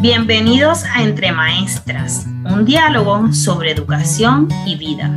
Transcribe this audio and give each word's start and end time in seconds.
Bienvenidos 0.00 0.84
a 0.84 1.02
Entre 1.02 1.32
Maestras, 1.32 2.24
un 2.44 2.64
diálogo 2.64 3.32
sobre 3.32 3.72
educación 3.72 4.46
y 4.64 4.76
vida. 4.76 5.10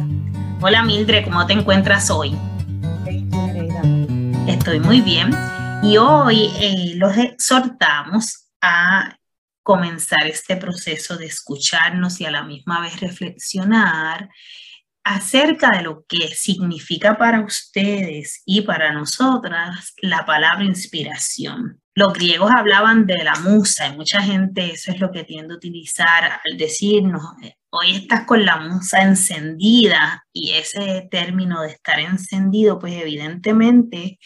Hola 0.60 0.82
Mildred, 0.82 1.26
¿cómo 1.26 1.46
te 1.46 1.54
encuentras 1.54 2.10
hoy? 2.10 2.36
Estoy 4.48 4.80
muy 4.80 5.02
bien 5.02 5.30
y 5.84 5.98
hoy 5.98 6.50
eh, 6.60 6.94
los 6.96 7.16
exhortamos 7.16 8.50
a 8.60 9.20
comenzar 9.62 10.26
este 10.26 10.58
proceso 10.58 11.16
de 11.16 11.28
escucharnos 11.28 12.20
y 12.20 12.26
a 12.26 12.32
la 12.32 12.42
misma 12.42 12.82
vez 12.82 13.00
reflexionar 13.00 14.30
acerca 15.04 15.78
de 15.78 15.84
lo 15.84 16.06
que 16.08 16.30
significa 16.30 17.20
para 17.20 17.42
ustedes 17.42 18.42
y 18.48 18.62
para 18.62 18.92
nosotras 18.92 19.94
la 20.02 20.26
palabra 20.26 20.66
inspiración. 20.66 21.81
Los 21.94 22.14
griegos 22.14 22.52
hablaban 22.56 23.06
de 23.06 23.24
la 23.24 23.36
musa 23.36 23.88
y 23.88 23.98
mucha 23.98 24.22
gente 24.22 24.72
eso 24.72 24.92
es 24.92 25.00
lo 25.00 25.12
que 25.12 25.26
tiende 25.26 25.54
a 25.54 25.58
utilizar 25.58 26.24
al 26.24 26.58
decirnos, 26.58 27.22
hoy 27.70 27.96
estás 27.96 28.26
con 28.26 28.46
la 28.46 28.58
musa 28.58 29.02
encendida 29.02 30.26
y 30.32 30.54
ese 30.54 31.08
término 31.12 31.62
de 31.62 31.70
estar 31.70 32.00
encendido, 32.00 32.80
pues 32.80 32.94
evidentemente 32.94 34.20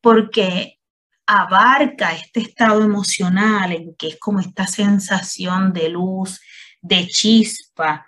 porque 0.00 0.80
abarca 1.26 2.12
este 2.12 2.40
estado 2.40 2.82
emocional 2.82 3.72
en 3.72 3.94
que 3.94 4.08
es 4.08 4.18
como 4.18 4.40
esta 4.40 4.66
sensación 4.66 5.72
de 5.72 5.90
luz, 5.90 6.40
de 6.80 7.06
chispa, 7.06 8.04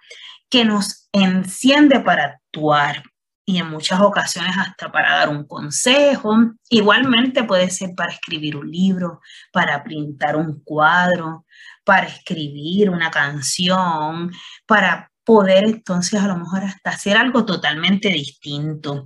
que 0.51 0.65
nos 0.65 1.09
enciende 1.13 2.01
para 2.01 2.25
actuar, 2.25 3.03
y 3.47 3.59
en 3.59 3.69
muchas 3.69 4.01
ocasiones 4.01 4.57
hasta 4.59 4.91
para 4.91 5.17
dar 5.17 5.29
un 5.29 5.47
consejo. 5.47 6.37
Igualmente 6.71 7.45
puede 7.45 7.71
ser 7.71 7.91
para 7.95 8.13
escribir 8.13 8.57
un 8.57 8.71
libro, 8.71 9.21
para 9.53 9.85
pintar 9.85 10.37
un 10.37 10.63
cuadro, 10.65 11.45
para 11.85 12.07
escribir 12.07 12.91
una 12.91 13.11
canción, 13.11 14.33
para 14.67 15.11
poder 15.25 15.65
entonces 15.67 16.21
a 16.21 16.29
lo 16.29 16.37
mejor 16.37 16.65
hasta 16.65 16.91
hacer 16.91 17.17
algo 17.17 17.45
totalmente 17.45 18.09
distinto. 18.09 19.05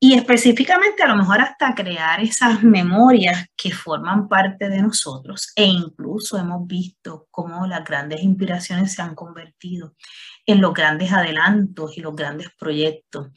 Y 0.00 0.14
específicamente 0.14 1.02
a 1.02 1.08
lo 1.08 1.16
mejor 1.16 1.40
hasta 1.40 1.74
crear 1.74 2.20
esas 2.20 2.62
memorias 2.62 3.46
que 3.56 3.72
forman 3.72 4.28
parte 4.28 4.68
de 4.68 4.82
nosotros 4.82 5.50
e 5.56 5.64
incluso 5.64 6.36
hemos 6.36 6.66
visto 6.66 7.26
cómo 7.30 7.66
las 7.66 7.84
grandes 7.84 8.22
inspiraciones 8.22 8.92
se 8.92 9.00
han 9.00 9.14
convertido 9.14 9.94
en 10.44 10.60
los 10.60 10.74
grandes 10.74 11.10
adelantos 11.10 11.96
y 11.96 12.02
los 12.02 12.14
grandes 12.14 12.48
proyectos 12.58 13.28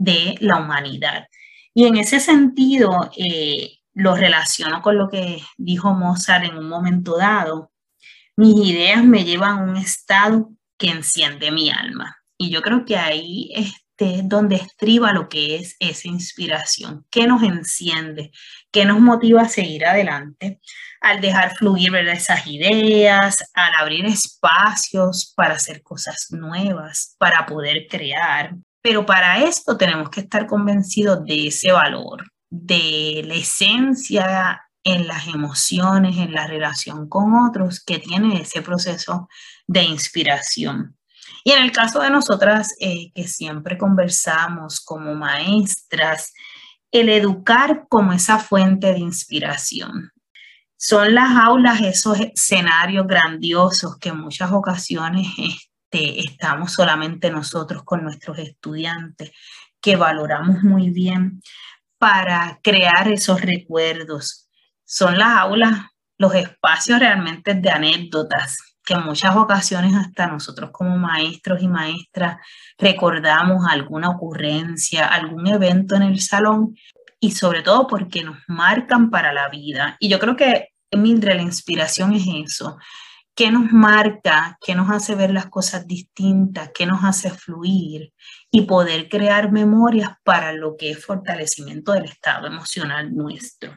de 0.00 0.34
la 0.40 0.56
humanidad. 0.56 1.28
Y 1.74 1.84
en 1.86 1.96
ese 1.96 2.18
sentido, 2.18 3.10
eh, 3.16 3.80
lo 3.92 4.16
relaciono 4.16 4.80
con 4.82 4.96
lo 4.96 5.08
que 5.08 5.42
dijo 5.58 5.92
Mozart 5.92 6.44
en 6.46 6.56
un 6.56 6.68
momento 6.68 7.18
dado. 7.18 7.70
Mis 8.36 8.56
ideas 8.66 9.04
me 9.04 9.24
llevan 9.24 9.58
a 9.58 9.62
un 9.62 9.76
estado 9.76 10.50
que 10.78 10.88
enciende 10.88 11.50
mi 11.50 11.70
alma. 11.70 12.16
Y 12.38 12.50
yo 12.50 12.62
creo 12.62 12.84
que 12.86 12.96
ahí 12.96 13.52
este 13.54 14.20
es 14.20 14.28
donde 14.28 14.56
estriba 14.56 15.12
lo 15.12 15.28
que 15.28 15.56
es 15.56 15.76
esa 15.78 16.08
inspiración, 16.08 17.04
que 17.10 17.26
nos 17.26 17.42
enciende, 17.42 18.30
que 18.72 18.86
nos 18.86 19.00
motiva 19.00 19.42
a 19.42 19.48
seguir 19.48 19.84
adelante, 19.84 20.60
al 21.02 21.20
dejar 21.20 21.54
fluir 21.56 21.94
esas 21.96 22.46
ideas, 22.46 23.44
al 23.52 23.74
abrir 23.74 24.06
espacios 24.06 25.34
para 25.36 25.54
hacer 25.54 25.82
cosas 25.82 26.28
nuevas, 26.30 27.16
para 27.18 27.44
poder 27.44 27.86
crear, 27.90 28.54
pero 28.82 29.04
para 29.04 29.44
esto 29.44 29.76
tenemos 29.76 30.10
que 30.10 30.20
estar 30.20 30.46
convencidos 30.46 31.24
de 31.24 31.48
ese 31.48 31.72
valor, 31.72 32.24
de 32.48 33.22
la 33.26 33.34
esencia 33.34 34.62
en 34.82 35.06
las 35.06 35.28
emociones, 35.28 36.16
en 36.16 36.32
la 36.32 36.46
relación 36.46 37.08
con 37.08 37.34
otros 37.34 37.84
que 37.84 37.98
tiene 37.98 38.40
ese 38.40 38.62
proceso 38.62 39.28
de 39.66 39.82
inspiración. 39.82 40.96
Y 41.44 41.52
en 41.52 41.62
el 41.62 41.72
caso 41.72 42.00
de 42.00 42.10
nosotras, 42.10 42.74
eh, 42.80 43.12
que 43.14 43.26
siempre 43.28 43.78
conversamos 43.78 44.80
como 44.80 45.14
maestras, 45.14 46.32
el 46.90 47.08
educar 47.08 47.86
como 47.88 48.12
esa 48.12 48.38
fuente 48.38 48.92
de 48.92 48.98
inspiración. 48.98 50.10
Son 50.76 51.14
las 51.14 51.36
aulas 51.36 51.82
esos 51.82 52.18
escenarios 52.18 53.06
grandiosos 53.06 53.98
que 53.98 54.08
en 54.08 54.18
muchas 54.18 54.50
ocasiones 54.50 55.26
estamos 55.92 56.72
solamente 56.72 57.30
nosotros 57.30 57.82
con 57.84 58.04
nuestros 58.04 58.38
estudiantes, 58.38 59.32
que 59.80 59.96
valoramos 59.96 60.62
muy 60.62 60.90
bien 60.90 61.42
para 61.98 62.58
crear 62.62 63.08
esos 63.08 63.40
recuerdos. 63.40 64.48
Son 64.84 65.18
las 65.18 65.38
aulas, 65.38 65.86
los 66.18 66.34
espacios 66.34 66.98
realmente 66.98 67.54
de 67.54 67.70
anécdotas, 67.70 68.58
que 68.84 68.94
en 68.94 69.04
muchas 69.04 69.36
ocasiones 69.36 69.94
hasta 69.94 70.26
nosotros 70.26 70.70
como 70.72 70.96
maestros 70.96 71.62
y 71.62 71.68
maestras 71.68 72.38
recordamos 72.78 73.64
alguna 73.68 74.10
ocurrencia, 74.10 75.06
algún 75.06 75.46
evento 75.46 75.94
en 75.96 76.02
el 76.02 76.20
salón 76.20 76.74
y 77.20 77.32
sobre 77.32 77.62
todo 77.62 77.86
porque 77.86 78.24
nos 78.24 78.38
marcan 78.48 79.10
para 79.10 79.32
la 79.32 79.48
vida. 79.48 79.96
Y 80.00 80.08
yo 80.08 80.18
creo 80.18 80.36
que, 80.36 80.68
Mildred, 80.92 81.36
la 81.36 81.42
inspiración 81.42 82.14
es 82.14 82.24
eso, 82.26 82.78
qué 83.40 83.50
nos 83.50 83.72
marca, 83.72 84.58
qué 84.60 84.74
nos 84.74 84.90
hace 84.90 85.14
ver 85.14 85.30
las 85.30 85.46
cosas 85.46 85.86
distintas, 85.86 86.72
qué 86.74 86.84
nos 86.84 87.02
hace 87.02 87.30
fluir 87.30 88.12
y 88.50 88.66
poder 88.66 89.08
crear 89.08 89.50
memorias 89.50 90.10
para 90.24 90.52
lo 90.52 90.76
que 90.76 90.90
es 90.90 91.02
fortalecimiento 91.02 91.92
del 91.92 92.04
estado 92.04 92.48
emocional 92.48 93.16
nuestro. 93.16 93.70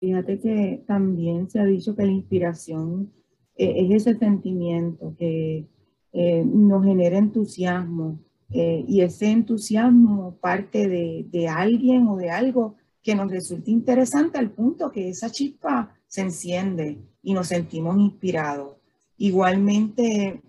Fíjate 0.00 0.38
que 0.38 0.84
también 0.86 1.48
se 1.48 1.58
ha 1.58 1.64
dicho 1.64 1.96
que 1.96 2.04
la 2.04 2.12
inspiración 2.12 3.10
eh, 3.56 3.86
es 3.86 4.06
ese 4.06 4.18
sentimiento 4.18 5.16
que 5.18 5.66
eh, 6.12 6.44
nos 6.44 6.84
genera 6.84 7.16
entusiasmo 7.16 8.20
eh, 8.50 8.84
y 8.86 9.00
ese 9.00 9.30
entusiasmo 9.30 10.36
parte 10.42 10.88
de, 10.88 11.24
de 11.30 11.48
alguien 11.48 12.06
o 12.06 12.18
de 12.18 12.30
algo 12.30 12.76
que 13.00 13.14
nos 13.14 13.30
resulta 13.30 13.70
interesante 13.70 14.36
al 14.36 14.50
punto 14.50 14.92
que 14.92 15.08
esa 15.08 15.30
chispa 15.30 15.96
se 16.06 16.20
enciende 16.20 16.98
y 17.22 17.32
nos 17.32 17.46
sentimos 17.48 17.96
inspirados. 17.96 18.76
Igualmente, 19.18 20.42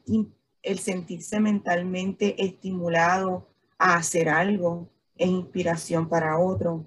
el 0.61 0.79
sentirse 0.79 1.39
mentalmente 1.39 2.43
estimulado 2.43 3.47
a 3.77 3.95
hacer 3.95 4.27
algo 4.27 4.89
es 5.15 5.29
inspiración 5.29 6.09
para 6.09 6.37
otro. 6.37 6.85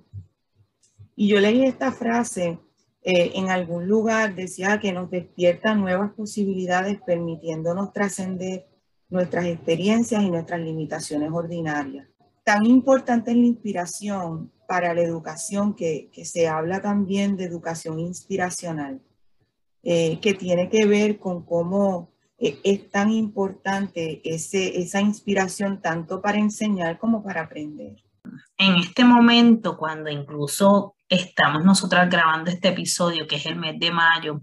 Y 1.16 1.28
yo 1.28 1.40
leí 1.40 1.64
esta 1.64 1.90
frase 1.90 2.58
eh, 3.02 3.32
en 3.34 3.48
algún 3.48 3.88
lugar, 3.88 4.34
decía 4.34 4.78
que 4.78 4.92
nos 4.92 5.10
despierta 5.10 5.74
nuevas 5.74 6.12
posibilidades 6.12 7.00
permitiéndonos 7.00 7.92
trascender 7.92 8.66
nuestras 9.08 9.46
experiencias 9.46 10.22
y 10.22 10.30
nuestras 10.30 10.60
limitaciones 10.60 11.30
ordinarias. 11.32 12.06
Tan 12.44 12.66
importante 12.66 13.30
es 13.30 13.36
la 13.38 13.46
inspiración 13.46 14.52
para 14.68 14.92
la 14.94 15.00
educación 15.00 15.74
que, 15.74 16.10
que 16.12 16.24
se 16.24 16.46
habla 16.46 16.80
también 16.80 17.36
de 17.36 17.44
educación 17.44 17.98
inspiracional 17.98 19.00
eh, 19.82 20.18
que 20.20 20.34
tiene 20.34 20.68
que 20.68 20.86
ver 20.86 21.18
con 21.18 21.44
cómo 21.44 22.12
eh, 22.38 22.58
es 22.64 22.90
tan 22.90 23.10
importante 23.10 24.20
ese, 24.24 24.80
esa 24.80 25.00
inspiración 25.00 25.80
tanto 25.80 26.20
para 26.20 26.38
enseñar 26.38 26.98
como 26.98 27.22
para 27.22 27.42
aprender. 27.42 27.96
En 28.56 28.76
este 28.76 29.04
momento, 29.04 29.76
cuando 29.76 30.10
incluso 30.10 30.94
estamos 31.08 31.64
nosotras 31.64 32.08
grabando 32.08 32.50
este 32.50 32.68
episodio, 32.68 33.26
que 33.26 33.36
es 33.36 33.46
el 33.46 33.56
mes 33.56 33.78
de 33.78 33.90
mayo, 33.90 34.42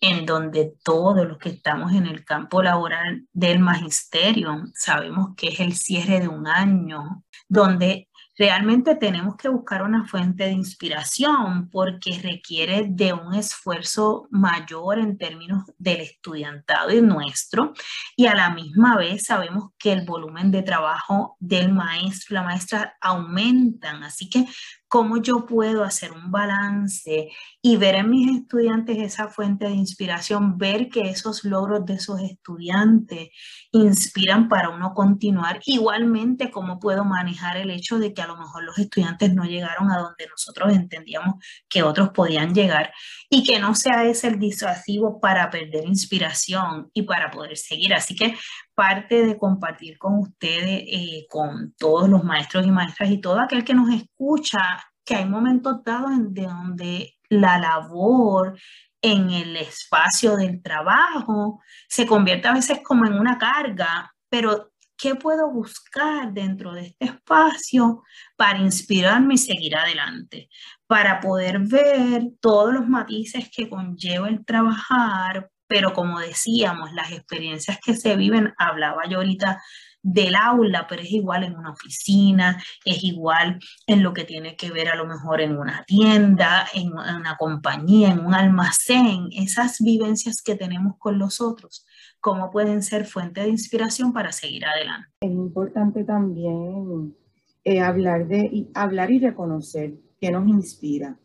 en 0.00 0.26
donde 0.26 0.74
todos 0.82 1.26
los 1.26 1.38
que 1.38 1.48
estamos 1.50 1.92
en 1.92 2.06
el 2.06 2.24
campo 2.24 2.62
laboral 2.62 3.26
del 3.32 3.58
magisterio 3.58 4.64
sabemos 4.74 5.30
que 5.36 5.48
es 5.48 5.60
el 5.60 5.74
cierre 5.74 6.20
de 6.20 6.28
un 6.28 6.46
año, 6.46 7.24
donde 7.48 8.08
realmente 8.36 8.94
tenemos 8.96 9.36
que 9.36 9.48
buscar 9.48 9.82
una 9.82 10.06
fuente 10.06 10.44
de 10.44 10.52
inspiración 10.52 11.70
porque 11.70 12.20
requiere 12.22 12.86
de 12.88 13.12
un 13.12 13.34
esfuerzo 13.34 14.28
mayor 14.30 14.98
en 14.98 15.16
términos 15.16 15.64
del 15.78 16.02
estudiantado 16.02 16.90
y 16.90 17.00
nuestro. 17.00 17.72
Y 18.14 18.26
a 18.26 18.34
la 18.34 18.50
misma 18.50 18.96
vez 18.96 19.24
sabemos 19.24 19.70
que 19.78 19.92
el 19.92 20.04
volumen 20.04 20.50
de 20.50 20.62
trabajo 20.62 21.36
del 21.40 21.72
maestro 21.72 22.34
y 22.34 22.34
la 22.34 22.42
maestra 22.42 22.96
aumentan, 23.00 24.02
así 24.02 24.28
que 24.28 24.46
cómo 24.88 25.16
yo 25.18 25.46
puedo 25.46 25.82
hacer 25.84 26.12
un 26.12 26.30
balance 26.30 27.30
y 27.60 27.76
ver 27.76 27.96
en 27.96 28.10
mis 28.10 28.36
estudiantes 28.40 28.98
esa 28.98 29.28
fuente 29.28 29.66
de 29.66 29.72
inspiración, 29.72 30.58
ver 30.58 30.88
que 30.88 31.10
esos 31.10 31.44
logros 31.44 31.84
de 31.86 31.94
esos 31.94 32.20
estudiantes 32.20 33.30
inspiran 33.72 34.48
para 34.48 34.70
uno 34.70 34.94
continuar. 34.94 35.60
Igualmente, 35.66 36.50
cómo 36.50 36.78
puedo 36.78 37.04
manejar 37.04 37.56
el 37.56 37.70
hecho 37.70 37.98
de 37.98 38.14
que 38.14 38.22
a 38.22 38.26
lo 38.26 38.36
mejor 38.36 38.64
los 38.64 38.78
estudiantes 38.78 39.34
no 39.34 39.44
llegaron 39.44 39.90
a 39.90 39.98
donde 39.98 40.26
nosotros 40.28 40.72
entendíamos 40.72 41.36
que 41.68 41.82
otros 41.82 42.10
podían 42.10 42.54
llegar 42.54 42.92
y 43.28 43.44
que 43.44 43.58
no 43.58 43.74
sea 43.74 44.04
ese 44.04 44.26
el 44.26 44.38
disuasivo 44.38 45.20
para 45.20 45.50
perder 45.50 45.84
inspiración 45.86 46.90
y 46.92 47.02
para 47.02 47.30
poder 47.30 47.56
seguir. 47.56 47.94
Así 47.94 48.14
que 48.14 48.36
parte 48.76 49.26
de 49.26 49.38
compartir 49.38 49.98
con 49.98 50.18
ustedes, 50.18 50.84
eh, 50.86 51.26
con 51.28 51.72
todos 51.78 52.08
los 52.08 52.22
maestros 52.22 52.66
y 52.66 52.70
maestras 52.70 53.10
y 53.10 53.20
todo 53.20 53.40
aquel 53.40 53.64
que 53.64 53.74
nos 53.74 53.92
escucha, 53.92 54.60
que 55.04 55.16
hay 55.16 55.24
momentos 55.24 55.82
dados 55.82 56.12
en 56.12 56.34
donde 56.34 57.16
la 57.30 57.58
labor 57.58 58.56
en 59.00 59.30
el 59.30 59.56
espacio 59.56 60.36
del 60.36 60.62
trabajo, 60.62 61.62
se 61.88 62.06
convierte 62.06 62.48
a 62.48 62.54
veces 62.54 62.80
como 62.84 63.06
en 63.06 63.14
una 63.14 63.38
carga, 63.38 64.12
pero 64.28 64.72
¿qué 64.96 65.14
puedo 65.14 65.50
buscar 65.50 66.32
dentro 66.32 66.72
de 66.72 66.88
este 66.88 67.06
espacio 67.06 68.02
para 68.36 68.58
inspirarme 68.58 69.34
y 69.34 69.38
seguir 69.38 69.76
adelante? 69.76 70.48
Para 70.86 71.20
poder 71.20 71.60
ver 71.60 72.24
todos 72.40 72.74
los 72.74 72.88
matices 72.88 73.50
que 73.54 73.68
conlleva 73.68 74.28
el 74.28 74.44
trabajar, 74.44 75.50
pero 75.68 75.92
como 75.92 76.20
decíamos, 76.20 76.92
las 76.92 77.12
experiencias 77.12 77.78
que 77.84 77.94
se 77.94 78.16
viven, 78.16 78.52
hablaba 78.58 79.02
yo 79.08 79.18
ahorita 79.18 79.60
del 80.06 80.36
aula, 80.36 80.86
pero 80.88 81.02
es 81.02 81.10
igual 81.10 81.42
en 81.42 81.56
una 81.56 81.72
oficina, 81.72 82.62
es 82.84 83.02
igual 83.02 83.58
en 83.88 84.04
lo 84.04 84.12
que 84.12 84.22
tiene 84.22 84.54
que 84.54 84.70
ver 84.70 84.88
a 84.88 84.94
lo 84.94 85.04
mejor 85.04 85.40
en 85.40 85.58
una 85.58 85.84
tienda, 85.84 86.64
en 86.74 86.92
una 86.92 87.36
compañía, 87.36 88.10
en 88.12 88.24
un 88.24 88.32
almacén, 88.32 89.28
esas 89.32 89.80
vivencias 89.80 90.42
que 90.42 90.54
tenemos 90.54 90.94
con 90.98 91.18
los 91.18 91.40
otros, 91.40 91.84
cómo 92.20 92.52
pueden 92.52 92.84
ser 92.84 93.04
fuente 93.04 93.40
de 93.40 93.48
inspiración 93.48 94.12
para 94.12 94.30
seguir 94.30 94.64
adelante. 94.64 95.08
Es 95.20 95.30
importante 95.30 96.04
también 96.04 97.16
eh, 97.64 97.80
hablar, 97.80 98.28
de, 98.28 98.48
y, 98.52 98.70
hablar 98.74 99.10
y 99.10 99.18
reconocer 99.18 99.94
qué 100.20 100.30
nos 100.30 100.46
inspira, 100.46 101.18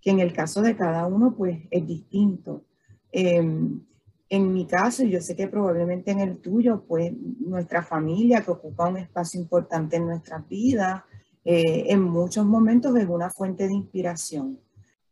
que 0.00 0.10
en 0.10 0.18
el 0.18 0.32
caso 0.32 0.62
de 0.62 0.76
cada 0.76 1.06
uno 1.06 1.36
pues 1.36 1.60
es 1.70 1.86
distinto. 1.86 2.65
Em, 3.18 3.80
en 4.28 4.52
mi 4.52 4.66
caso, 4.66 5.02
yo 5.02 5.22
sé 5.22 5.34
que 5.34 5.48
probablemente 5.48 6.10
en 6.10 6.20
el 6.20 6.36
tuyo, 6.38 6.84
pues 6.86 7.14
nuestra 7.38 7.82
familia 7.82 8.42
que 8.42 8.50
ocupa 8.50 8.90
un 8.90 8.98
espacio 8.98 9.40
importante 9.40 9.96
en 9.96 10.06
nuestra 10.06 10.44
vida, 10.46 11.06
eh, 11.42 11.86
en 11.88 12.02
muchos 12.02 12.44
momentos 12.44 12.94
es 12.94 13.08
una 13.08 13.30
fuente 13.30 13.68
de 13.68 13.72
inspiración. 13.72 14.60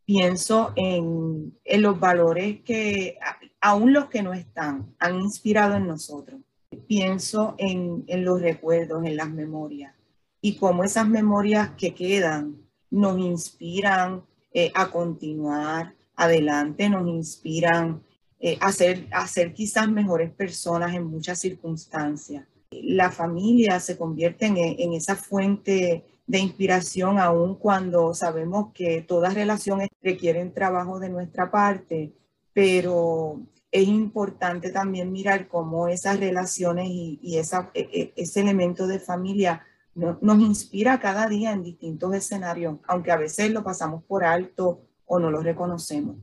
Pienso 0.05 0.75
en, 0.77 1.57
en 1.65 1.81
los 1.81 1.99
valores 1.99 2.61
que 2.61 3.17
aún 3.59 3.95
los 3.95 4.11
que 4.11 4.23
no 4.23 4.35
están 4.35 4.95
han 4.99 5.15
inspirado 5.23 5.77
en 5.77 5.87
nosotros. 5.87 6.43
Pienso 6.87 7.55
en, 7.57 8.05
en 8.07 8.23
los 8.23 8.43
recuerdos, 8.43 9.03
en 9.07 9.17
las 9.17 9.31
memorias 9.31 9.95
y 10.43 10.57
cómo 10.57 10.85
esas 10.85 11.09
memorias 11.09 11.71
que 11.79 11.95
quedan 11.95 12.59
nos 12.91 13.19
inspiran 13.19 14.25
eh, 14.53 14.71
a 14.75 14.91
continuar 14.91 15.95
adelante, 16.17 16.89
nos 16.89 17.07
inspiran 17.09 18.03
eh, 18.41 18.59
hacer, 18.61 19.07
hacer 19.11 19.55
quizás 19.55 19.91
mejores 19.91 20.31
personas 20.31 20.95
en 20.95 21.07
muchas 21.07 21.39
circunstancias. 21.39 22.47
La 22.71 23.11
familia 23.11 23.81
se 23.81 23.97
convierte 23.97 24.47
en, 24.47 24.57
en 24.59 24.93
esa 24.93 25.17
fuente 25.17 26.05
de 26.27 26.39
inspiración 26.39 27.19
aun 27.19 27.57
cuando 27.57 28.15
sabemos 28.15 28.73
que 28.73 29.03
todas 29.03 29.35
relaciones 29.35 29.89
requieren 30.03 30.53
trabajo 30.53 30.99
de 30.99 31.11
nuestra 31.11 31.51
parte, 31.51 32.13
pero 32.53 33.41
es 33.71 33.89
importante 33.89 34.71
también 34.71 35.11
mirar 35.11 35.49
cómo 35.49 35.89
esas 35.89 36.21
relaciones 36.21 36.89
y, 36.89 37.19
y 37.23 37.39
esa, 37.39 37.71
e, 37.75 37.89
e, 37.93 38.13
ese 38.17 38.41
elemento 38.41 38.87
de 38.87 39.01
familia 39.01 39.65
nos 39.95 40.41
inspira 40.41 40.99
cada 40.99 41.29
día 41.29 41.53
en 41.53 41.63
distintos 41.63 42.15
escenarios, 42.15 42.79
aunque 42.87 43.13
a 43.13 43.17
veces 43.17 43.53
lo 43.53 43.63
pasamos 43.63 44.03
por 44.05 44.25
alto 44.25 44.81
o 45.07 45.19
no 45.19 45.31
lo 45.31 45.41
reconocemos. 45.43 46.17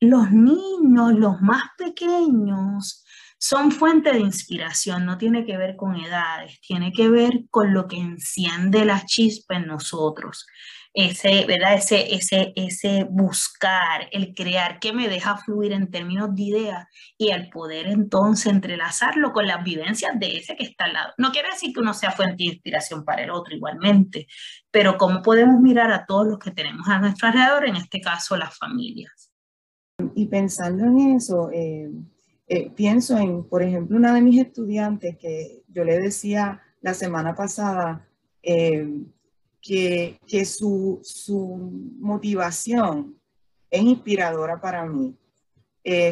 Los 0.00 0.30
niños, 0.30 1.14
los 1.14 1.40
más 1.40 1.62
pequeños, 1.76 3.04
son 3.38 3.70
fuente 3.70 4.12
de 4.12 4.18
inspiración, 4.18 5.06
no 5.06 5.16
tiene 5.16 5.46
que 5.46 5.56
ver 5.56 5.76
con 5.76 5.94
edades, 5.96 6.60
tiene 6.60 6.92
que 6.92 7.08
ver 7.08 7.44
con 7.50 7.72
lo 7.72 7.86
que 7.86 7.96
enciende 7.96 8.84
la 8.84 9.04
chispa 9.06 9.56
en 9.56 9.68
nosotros. 9.68 10.46
Ese, 10.92 11.44
¿verdad? 11.46 11.74
Ese, 11.74 12.14
ese, 12.14 12.52
ese 12.56 13.06
buscar, 13.08 14.08
el 14.10 14.34
crear, 14.34 14.80
que 14.80 14.92
me 14.92 15.08
deja 15.08 15.36
fluir 15.36 15.72
en 15.72 15.90
términos 15.90 16.34
de 16.34 16.42
ideas 16.42 16.86
y 17.16 17.30
el 17.30 17.50
poder 17.50 17.86
entonces 17.86 18.52
entrelazarlo 18.52 19.32
con 19.32 19.46
las 19.46 19.62
vivencias 19.62 20.18
de 20.18 20.38
ese 20.38 20.56
que 20.56 20.64
está 20.64 20.86
al 20.86 20.94
lado. 20.94 21.12
No 21.16 21.30
quiere 21.30 21.50
decir 21.50 21.72
que 21.72 21.80
uno 21.80 21.94
sea 21.94 22.10
fuente 22.10 22.36
de 22.38 22.54
inspiración 22.54 23.04
para 23.04 23.22
el 23.22 23.30
otro 23.30 23.54
igualmente, 23.54 24.26
pero 24.72 24.96
cómo 24.96 25.22
podemos 25.22 25.60
mirar 25.60 25.92
a 25.92 26.06
todos 26.06 26.26
los 26.26 26.38
que 26.38 26.50
tenemos 26.50 26.88
a 26.88 26.98
nuestro 26.98 27.28
alrededor, 27.28 27.68
en 27.68 27.76
este 27.76 28.00
caso 28.00 28.36
las 28.36 28.58
familias. 28.58 29.30
Y 30.16 30.26
pensando 30.26 30.84
en 30.84 31.16
eso, 31.16 31.50
eh, 31.52 31.88
eh, 32.48 32.70
pienso 32.70 33.16
en, 33.18 33.44
por 33.44 33.62
ejemplo, 33.62 33.96
una 33.96 34.14
de 34.14 34.22
mis 34.22 34.40
estudiantes 34.40 35.16
que 35.18 35.62
yo 35.68 35.84
le 35.84 35.98
decía 35.98 36.62
la 36.80 36.94
semana 36.94 37.34
pasada 37.34 38.08
eh, 38.42 39.02
que, 39.60 40.18
que 40.26 40.44
su, 40.44 41.00
su, 41.02 41.36
motivación 41.98 43.18
es 43.70 43.82
inspiradora 43.82 44.60
para 44.60 44.86
mí. 44.86 45.16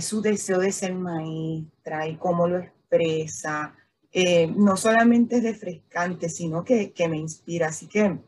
su 0.01 0.21
deseo 0.21 0.59
de 0.59 0.73
ser 0.73 0.95
maestra 0.95 2.09
y 2.09 2.17
cómo 2.17 2.49
lo 2.49 2.59
expresa, 2.59 3.75
no 4.57 4.77
solamente 4.77 5.37
es 5.37 5.45
refrescante, 5.45 6.29
sino 6.29 6.65
que, 6.65 6.93
que, 6.93 7.09
me 7.09 7.19
inspira. 7.19 7.69
Así 7.69 7.87
que 7.87 8.19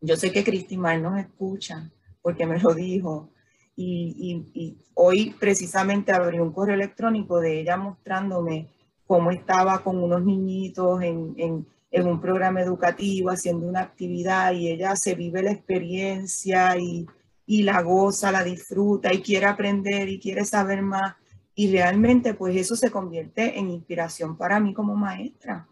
yo 0.00 0.16
sé 0.16 0.32
que 0.32 0.44
Cristi 0.44 0.76
Mar 0.76 1.00
nos 1.00 1.18
escucha 1.18 1.90
porque 2.22 2.46
me 2.46 2.58
lo 2.58 2.74
dijo. 2.74 3.30
Y, 3.76 4.78
hoy 4.94 5.34
precisamente 5.38 6.12
abrí 6.12 6.40
un 6.40 6.52
correo 6.52 6.74
electrónico 6.74 7.40
de 7.40 7.60
ella 7.60 7.76
mostrándome 7.76 8.70
cómo 9.06 9.30
estaba 9.30 9.82
con 9.82 10.02
unos 10.02 10.24
niñitos 10.24 11.02
en, 11.02 11.34
en, 11.36 11.66
un 12.06 12.20
programa 12.20 12.60
educativo 12.60 13.30
haciendo 13.30 13.66
una 13.66 13.80
actividad 13.80 14.52
y 14.52 14.68
ella 14.68 14.96
se 14.96 15.14
vive 15.14 15.42
la 15.42 15.52
experiencia 15.52 16.76
y, 16.76 17.06
y 17.46 17.62
la 17.62 17.80
goza, 17.80 18.30
la 18.30 18.44
disfruta 18.44 19.14
y 19.14 19.22
quiere 19.22 19.46
aprender 19.46 20.08
y 20.08 20.18
quiere 20.18 20.44
saber 20.44 20.82
más. 20.82 21.14
Y 21.54 21.70
realmente 21.70 22.34
pues 22.34 22.54
eso 22.56 22.76
se 22.76 22.90
convierte 22.90 23.58
en 23.58 23.70
inspiración 23.70 24.36
para 24.36 24.60
mí 24.60 24.74
como 24.74 24.94
maestra. 24.94 25.66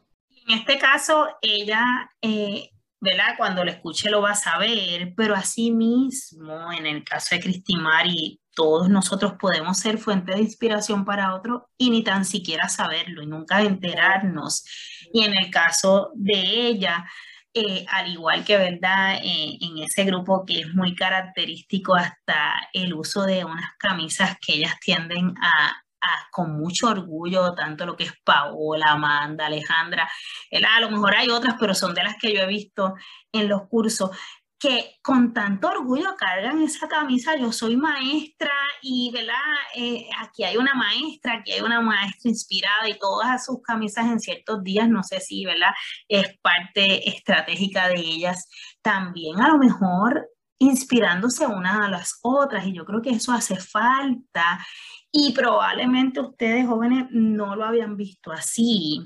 En 0.46 0.58
este 0.58 0.78
caso, 0.78 1.26
ella 1.42 1.82
eh, 2.20 2.70
¿verdad? 3.04 3.34
Cuando 3.36 3.64
lo 3.64 3.70
escuche 3.70 4.10
lo 4.10 4.22
va 4.22 4.30
a 4.30 4.34
saber, 4.34 5.12
pero 5.14 5.34
así 5.34 5.70
mismo, 5.70 6.72
en 6.72 6.86
el 6.86 7.04
caso 7.04 7.34
de 7.34 7.42
Cristimari, 7.42 8.40
todos 8.54 8.88
nosotros 8.88 9.34
podemos 9.38 9.78
ser 9.78 9.98
fuente 9.98 10.32
de 10.32 10.40
inspiración 10.40 11.04
para 11.04 11.34
otro 11.34 11.68
y 11.76 11.90
ni 11.90 12.02
tan 12.02 12.24
siquiera 12.24 12.68
saberlo 12.68 13.22
y 13.22 13.26
nunca 13.26 13.60
enterarnos. 13.60 14.64
Y 15.12 15.22
en 15.22 15.34
el 15.34 15.50
caso 15.50 16.12
de 16.14 16.68
ella, 16.68 17.04
eh, 17.52 17.84
al 17.90 18.10
igual 18.10 18.42
que, 18.44 18.56
¿verdad? 18.56 19.16
Eh, 19.22 19.58
en 19.60 19.78
ese 19.78 20.04
grupo 20.04 20.44
que 20.46 20.60
es 20.60 20.74
muy 20.74 20.94
característico 20.94 21.94
hasta 21.94 22.54
el 22.72 22.94
uso 22.94 23.24
de 23.24 23.44
unas 23.44 23.70
camisas 23.78 24.36
que 24.40 24.54
ellas 24.54 24.80
tienden 24.80 25.34
a, 25.42 25.83
con 26.30 26.56
mucho 26.58 26.88
orgullo, 26.88 27.54
tanto 27.54 27.86
lo 27.86 27.96
que 27.96 28.04
es 28.04 28.12
Paola, 28.24 28.92
Amanda, 28.92 29.46
Alejandra, 29.46 30.08
a 30.52 30.80
lo 30.80 30.90
mejor 30.90 31.14
hay 31.14 31.30
otras, 31.30 31.56
pero 31.58 31.74
son 31.74 31.94
de 31.94 32.04
las 32.04 32.16
que 32.20 32.34
yo 32.34 32.40
he 32.42 32.46
visto 32.46 32.94
en 33.32 33.48
los 33.48 33.68
cursos, 33.68 34.10
que 34.64 34.96
con 35.02 35.34
tanto 35.34 35.68
orgullo 35.68 36.14
cargan 36.16 36.62
esa 36.62 36.88
camisa, 36.88 37.36
yo 37.36 37.52
soy 37.52 37.76
maestra 37.76 38.50
y, 38.80 39.10
¿verdad? 39.12 39.34
Eh, 39.74 40.08
aquí 40.18 40.42
hay 40.42 40.56
una 40.56 40.74
maestra, 40.74 41.34
aquí 41.34 41.52
hay 41.52 41.60
una 41.60 41.82
maestra 41.82 42.30
inspirada 42.30 42.88
y 42.88 42.98
todas 42.98 43.44
sus 43.44 43.60
camisas 43.62 44.06
en 44.06 44.20
ciertos 44.20 44.64
días, 44.64 44.88
no 44.88 45.02
sé 45.02 45.20
si, 45.20 45.44
¿verdad? 45.44 45.70
Es 46.08 46.38
parte 46.40 47.06
estratégica 47.10 47.88
de 47.88 48.00
ellas. 48.00 48.48
También 48.80 49.38
a 49.42 49.48
lo 49.48 49.58
mejor 49.58 50.30
inspirándose 50.58 51.46
una 51.46 51.86
a 51.86 51.90
las 51.90 52.18
otras 52.22 52.66
y 52.66 52.72
yo 52.72 52.84
creo 52.84 53.02
que 53.02 53.10
eso 53.10 53.32
hace 53.32 53.56
falta 53.56 54.64
y 55.10 55.32
probablemente 55.32 56.20
ustedes 56.20 56.66
jóvenes 56.66 57.06
no 57.10 57.54
lo 57.54 57.64
habían 57.64 57.96
visto 57.96 58.32
así, 58.32 59.00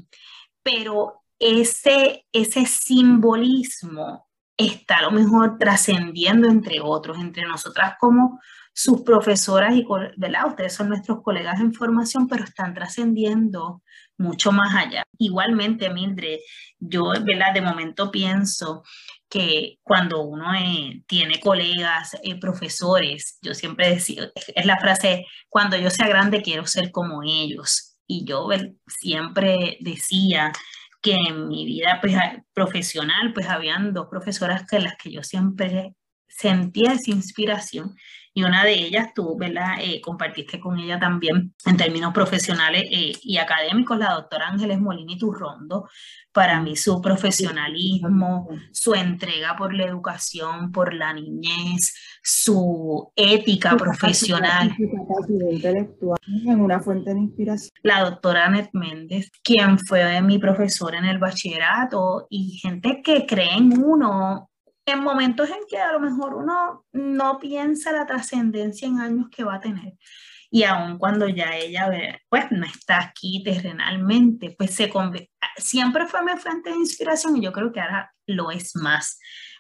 pero 0.63 1.23
ese, 1.39 2.27
ese 2.33 2.67
simbolismo 2.67 4.27
está 4.57 4.97
a 4.97 5.03
lo 5.03 5.11
mejor 5.11 5.59
trascendiendo 5.59 6.49
entre 6.49 6.81
otros, 6.81 7.19
entre 7.19 7.45
nosotras 7.45 7.95
como 8.01 8.41
sus 8.73 9.03
profesoras 9.03 9.75
y, 9.75 9.85
¿verdad? 10.17 10.47
Ustedes 10.47 10.73
son 10.73 10.89
nuestros 10.89 11.21
colegas 11.23 11.61
en 11.61 11.75
formación, 11.75 12.29
pero 12.29 12.45
están 12.45 12.75
trascendiendo 12.75 13.83
mucho 14.17 14.53
más 14.53 14.75
allá. 14.75 15.05
Igualmente, 15.19 15.91
Mildred, 15.91 16.39
yo, 16.79 17.11
¿verdad? 17.25 17.55
De 17.55 17.61
momento 17.61 18.11
pienso 18.11 18.83
que 19.29 19.79
cuando 19.83 20.23
uno 20.23 20.55
eh, 20.55 21.03
tiene 21.07 21.41
colegas, 21.41 22.17
eh, 22.23 22.39
profesores, 22.41 23.39
yo 23.43 23.55
siempre 23.55 23.91
decía, 23.91 24.31
es 24.55 24.67
la 24.67 24.79
frase, 24.79 25.27
cuando 25.49 25.77
yo 25.77 25.91
sea 25.91 26.09
grande 26.09 26.43
quiero 26.43 26.67
ser 26.67 26.91
como 26.91 27.23
ellos. 27.23 27.97
Y 28.07 28.25
yo 28.25 28.49
siempre 28.87 29.77
decía 29.81 30.53
que 31.03 31.15
en 31.15 31.49
mi 31.49 31.67
vida 31.67 31.99
pues, 32.01 32.15
profesional, 32.55 33.33
pues 33.35 33.49
habían 33.49 33.93
dos 33.93 34.07
profesoras 34.11 34.67
que 34.67 34.81
las 34.81 34.97
que 34.97 35.13
yo 35.13 35.23
siempre 35.23 35.95
sentía 36.27 36.93
esa 36.93 37.11
inspiración 37.11 37.95
y 38.39 38.45
una 38.45 38.63
de 38.63 38.73
ellas 38.73 39.09
tú, 39.17 39.37
¿verdad? 39.37 39.79
Eh, 39.81 40.01
compartiste 40.01 40.61
con 40.61 40.79
ella 40.79 41.01
también 41.01 41.53
en 41.67 41.77
términos 41.77 42.15
profesionales 42.15 42.85
eh, 42.89 43.11
y 43.21 43.37
académicos, 43.37 43.99
la 43.99 44.13
doctora 44.13 44.47
Ángeles 44.47 44.79
Molini 44.79 45.19
Turrondo. 45.19 45.89
Para 46.31 46.61
mí 46.61 46.77
su 46.77 47.03
profesionalismo, 47.03 48.49
su 48.71 48.95
entrega 48.95 49.57
por 49.57 49.75
la 49.75 49.87
educación, 49.87 50.71
por 50.71 50.95
la 50.95 51.13
niñez, 51.15 51.97
su 52.23 53.11
ética 53.17 53.77
profesional. 53.77 54.73
intelectual 55.51 56.19
en 56.47 56.61
una 56.61 56.79
fuente 56.79 57.13
de 57.13 57.19
inspiración. 57.19 57.73
La 57.83 58.05
doctora 58.05 58.47
Anet 58.47 58.71
Méndez, 58.73 59.33
quien 59.43 59.81
fue 59.81 60.23
mi 60.23 60.39
profesora 60.39 60.99
en 60.99 61.07
el 61.07 61.19
bachillerato 61.19 62.29
y 62.31 62.59
gente 62.59 63.03
que 63.03 63.27
cree 63.27 63.57
en 63.57 63.83
uno 63.83 64.49
en 64.91 65.03
momentos 65.03 65.49
en 65.51 65.67
que 65.69 65.79
a 65.79 65.93
lo 65.93 66.01
mejor 66.01 66.35
uno 66.35 66.85
no 66.93 67.39
piensa 67.39 67.93
la 67.93 68.07
trascendencia 68.07 68.89
en 68.89 69.01
años 69.01 69.27
que 69.31 69.45
va 69.45 69.57
a 69.57 69.61
tener. 69.61 69.95
Y 70.51 70.63
aun 70.65 70.99
cuando 70.99 71.29
ya 71.29 71.55
ella 71.57 71.91
pues 72.29 72.51
no 72.51 72.65
está 72.65 72.99
aquí 73.01 73.43
terrenalmente, 73.45 74.55
pues 74.57 74.75
se 74.75 74.91
siempre 75.57 76.07
fue 76.07 76.23
mi 76.23 76.39
fuente 76.39 76.71
de 76.71 76.77
inspiración 76.77 77.37
y 77.37 77.43
yo 77.43 77.53
creo 77.53 77.71
que 77.71 77.81
ahora 77.81 78.15
lo 78.27 78.51
es 78.51 78.75
más, 78.75 79.19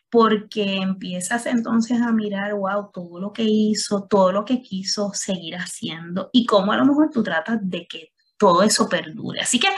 porque 0.09 0.77
empiezas 0.77 1.45
entonces 1.47 2.01
a 2.01 2.11
mirar, 2.13 2.55
wow, 2.55 2.91
todo 2.93 3.21
lo 3.21 3.33
que 3.33 3.43
hizo, 3.43 4.07
todo 4.09 4.33
lo 4.33 4.45
que 4.47 4.63
quiso 4.63 5.11
seguir 5.13 5.57
haciendo 5.57 6.31
y 6.33 6.47
cómo 6.47 6.73
a 6.73 6.79
lo 6.79 6.87
mejor 6.87 7.11
tú 7.11 7.23
tratas 7.23 7.59
de 7.61 7.87
que 7.87 8.13
todo 8.39 8.63
eso 8.63 8.89
perdure. 8.89 9.41
Así 9.41 9.61
que 9.61 9.69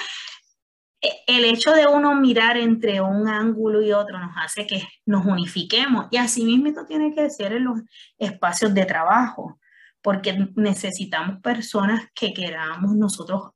el 1.26 1.45
hecho 1.45 1.73
de 1.73 1.87
uno 1.87 2.14
mirar 2.14 2.57
entre 2.57 3.00
un 3.00 3.26
ángulo 3.26 3.83
y 3.83 3.92
otro 3.92 4.19
nos 4.19 4.33
hace 4.37 4.66
que 4.66 4.83
nos 5.07 5.25
unifiquemos 5.25 6.07
y 6.11 6.19
así 6.19 6.45
mismo 6.45 6.85
tiene 6.87 7.14
que 7.14 7.30
ser 7.30 7.52
en 7.54 7.64
los 7.64 7.80
espacios 8.19 8.75
de 8.75 8.85
trabajo, 8.85 9.59
porque 10.02 10.49
necesitamos 10.57 11.40
personas 11.40 12.09
que 12.14 12.33
queramos 12.33 12.95
nosotros 12.97 13.50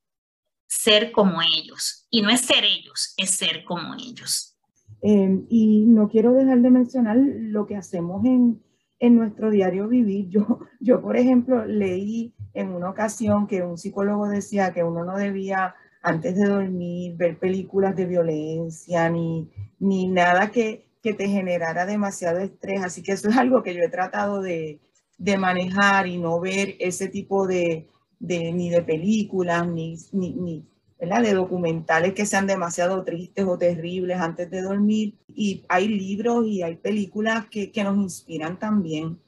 ser 0.66 1.12
como 1.12 1.40
ellos. 1.42 2.06
Y 2.10 2.22
no 2.22 2.30
es 2.30 2.40
ser 2.40 2.64
ellos, 2.64 3.14
es 3.16 3.30
ser 3.30 3.64
como 3.64 3.94
ellos. 3.94 4.56
Em, 5.02 5.46
y 5.50 5.84
no 5.86 6.08
quiero 6.08 6.32
dejar 6.32 6.60
de 6.60 6.70
mencionar 6.70 7.16
lo 7.18 7.66
que 7.66 7.76
hacemos 7.76 8.24
en, 8.24 8.62
en 8.98 9.16
nuestro 9.16 9.50
diario 9.50 9.88
vivir. 9.88 10.28
Yo, 10.30 10.60
yo, 10.80 11.02
por 11.02 11.16
ejemplo, 11.16 11.66
leí 11.66 12.34
en 12.54 12.70
una 12.70 12.90
ocasión 12.90 13.46
que 13.46 13.62
un 13.62 13.76
psicólogo 13.76 14.28
decía 14.28 14.72
que 14.72 14.82
uno 14.82 15.04
no 15.04 15.16
debía 15.16 15.74
antes 16.04 16.36
de 16.36 16.44
dormir, 16.46 17.16
ver 17.16 17.38
películas 17.38 17.96
de 17.96 18.06
violencia, 18.06 19.08
ni, 19.10 19.50
ni 19.78 20.06
nada 20.08 20.50
que, 20.50 20.86
que 21.02 21.14
te 21.14 21.28
generara 21.28 21.86
demasiado 21.86 22.38
estrés. 22.40 22.82
Así 22.84 23.02
que 23.02 23.12
eso 23.12 23.28
es 23.30 23.36
algo 23.36 23.62
que 23.62 23.74
yo 23.74 23.82
he 23.82 23.88
tratado 23.88 24.42
de, 24.42 24.80
de 25.18 25.38
manejar 25.38 26.06
y 26.06 26.18
no 26.18 26.38
ver 26.40 26.76
ese 26.78 27.08
tipo 27.08 27.46
de, 27.46 27.88
de 28.18 28.52
ni 28.52 28.70
de 28.70 28.82
películas, 28.82 29.66
ni, 29.66 29.96
ni, 30.12 30.34
ni 30.34 30.66
de 30.98 31.34
documentales 31.34 32.14
que 32.14 32.26
sean 32.26 32.46
demasiado 32.46 33.02
tristes 33.04 33.44
o 33.46 33.58
terribles 33.58 34.18
antes 34.20 34.50
de 34.50 34.62
dormir. 34.62 35.18
Y 35.28 35.64
hay 35.68 35.88
libros 35.88 36.46
y 36.46 36.62
hay 36.62 36.76
películas 36.76 37.46
que, 37.50 37.72
que 37.72 37.84
nos 37.84 37.96
inspiran 37.96 38.58
también. 38.58 39.18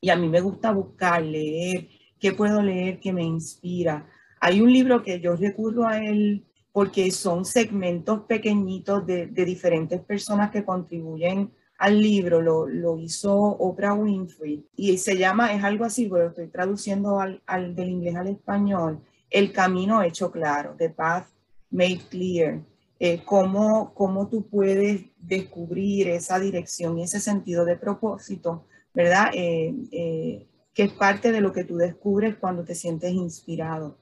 Y 0.00 0.10
a 0.10 0.16
mí 0.16 0.28
me 0.28 0.40
gusta 0.40 0.72
buscar, 0.72 1.22
leer, 1.22 1.88
qué 2.18 2.32
puedo 2.32 2.62
leer 2.62 3.00
que 3.00 3.12
me 3.12 3.22
inspira. 3.22 4.08
Hay 4.40 4.60
un 4.60 4.72
libro 4.72 5.02
que 5.02 5.20
yo 5.20 5.36
recurro 5.36 5.86
a 5.86 5.98
él 5.98 6.44
porque 6.76 7.10
son 7.10 7.46
segmentos 7.46 8.24
pequeñitos 8.24 9.06
de, 9.06 9.28
diferentes 9.28 9.98
personas 10.02 10.50
que 10.50 10.62
contribuyen 10.62 11.50
al 11.78 12.00
libro, 12.02 12.42
lo, 12.42 12.66
lo, 12.66 12.98
hizo 12.98 13.34
Oprah 13.34 13.94
Winfrey 13.94 14.66
y 14.76 14.98
se 14.98 15.16
llama, 15.16 15.54
es 15.54 15.64
algo 15.64 15.86
así, 15.86 16.06
pero 16.06 16.28
estoy 16.28 16.48
traduciendo 16.48 17.18
del 17.18 17.88
inglés 17.88 18.16
al 18.16 18.28
español, 18.28 19.00
El 19.30 19.52
camino 19.52 20.02
hecho 20.02 20.30
claro, 20.30 20.74
The 20.76 20.90
Path 20.90 21.28
Made 21.70 22.00
Clear, 22.10 22.60
eh, 22.98 23.22
cómo, 23.24 23.94
cómo 23.94 24.28
tú 24.28 24.46
puedes 24.46 25.02
descubrir 25.18 26.08
esa 26.08 26.38
dirección 26.38 26.98
y 26.98 27.04
ese 27.04 27.20
sentido 27.20 27.64
de 27.64 27.76
propósito, 27.76 28.66
¿verdad? 28.92 29.30
Eh, 29.32 29.74
eh, 29.92 30.46
que 30.74 30.82
es 30.82 30.92
parte 30.92 31.32
de 31.32 31.40
lo 31.40 31.54
que 31.54 31.64
tú 31.64 31.76
descubres 31.78 32.36
cuando 32.36 32.64
te 32.64 32.74
sientes 32.74 33.12
inspirado 33.12 33.96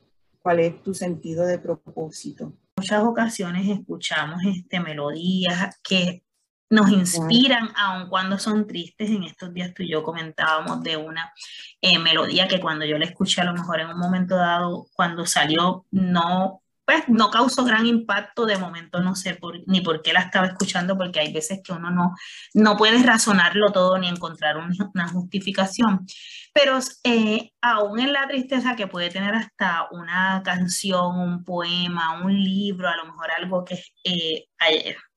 cuál 0.45 0.61
es 0.61 0.83
tu 0.83 0.93
sentido 0.93 1.47
de 1.47 1.59
propósito. 1.59 2.53
Muchas 2.77 3.03
ocasiones 3.03 3.67
escuchamos 3.67 4.43
este, 4.45 4.79
melodías 4.79 5.81
que 5.83 6.23
nos 6.69 6.91
inspiran, 6.91 7.71
aun 7.75 8.11
cuando 8.11 8.39
son 8.39 8.67
tristes. 8.67 9.09
En 9.09 9.25
estos 9.25 9.55
días 9.55 9.73
tú 9.73 9.83
y 9.83 9.91
yo 9.91 10.03
comentábamos 10.03 10.83
de 10.83 10.99
una 10.99 11.33
eh, 11.81 11.99
melodía 11.99 12.47
que 12.47 12.61
cuando 12.61 12.85
yo 12.85 12.99
la 12.99 13.07
escuché 13.07 13.41
a 13.41 13.45
lo 13.45 13.55
mejor 13.55 13.81
en 13.81 13.89
un 13.89 13.99
momento 13.99 14.37
dado, 14.37 14.87
cuando 14.95 15.25
salió, 15.25 15.87
no 15.91 16.61
pues 16.85 17.05
no 17.09 17.31
causó 17.31 17.65
gran 17.65 17.87
impacto 17.87 18.47
de 18.47 18.59
momento, 18.59 19.01
no 19.01 19.15
sé 19.15 19.35
por, 19.35 19.59
ni 19.67 19.81
por 19.81 20.03
qué 20.03 20.13
la 20.13 20.21
estaba 20.21 20.47
escuchando, 20.47 20.97
porque 20.97 21.21
hay 21.21 21.33
veces 21.33 21.61
que 21.65 21.73
uno 21.73 21.91
no, 21.91 22.15
no 22.55 22.77
puede 22.77 23.03
razonarlo 23.03 23.73
todo 23.73 23.99
ni 23.99 24.09
encontrar 24.09 24.57
una 24.59 25.09
justificación. 25.09 26.07
Pero 26.53 26.79
eh, 27.05 27.51
aún 27.61 28.01
en 28.01 28.13
la 28.13 28.29
tristeza 28.29 28.77
que 28.77 28.87
puede 28.87 29.11
tener 29.11 29.35
hasta 29.35 29.89
una 29.91 30.43
canción, 30.45 31.19
un 31.19 31.45
poema, 31.45 32.23
un 32.23 32.33
libro, 32.33 32.89
a 32.89 32.97
lo 32.97 33.07
mejor 33.07 33.29
algo 33.37 33.65
que 33.65 33.83
eh, 34.05 34.47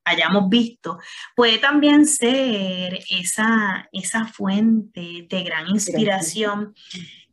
hayamos 0.08 0.48
visto, 0.48 0.98
puede 1.34 1.58
también 1.58 2.06
ser 2.06 2.98
esa, 3.10 3.88
esa 3.92 4.26
fuente 4.26 5.26
de 5.28 5.42
gran 5.42 5.68
inspiración. 5.68 6.74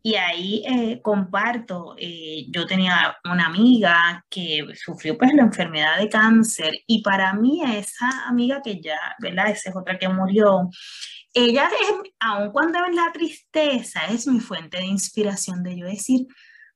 Y 0.01 0.15
ahí 0.15 0.63
eh, 0.67 1.01
comparto, 1.01 1.95
eh, 1.97 2.45
yo 2.49 2.67
tenía 2.67 3.17
una 3.23 3.47
amiga 3.47 4.23
que 4.29 4.63
sufrió 4.75 5.17
pues 5.17 5.33
la 5.33 5.41
enfermedad 5.41 5.97
de 5.97 6.09
cáncer 6.09 6.73
y 6.85 7.01
para 7.01 7.33
mí 7.33 7.63
esa 7.63 8.27
amiga 8.27 8.61
que 8.63 8.79
ya, 8.79 8.99
¿verdad? 9.17 9.49
Esa 9.49 9.71
es 9.71 9.75
otra 9.75 9.97
que 9.97 10.07
murió, 10.07 10.69
ella 11.35 11.67
es, 11.81 12.11
aun 12.21 12.51
cuando 12.51 12.79
es 12.85 12.95
la 12.95 13.11
tristeza, 13.11 14.05
es 14.07 14.25
mi 14.25 14.39
fuente 14.39 14.77
de 14.77 14.85
inspiración 14.85 15.63
de 15.63 15.77
yo 15.77 15.85
decir, 15.85 16.27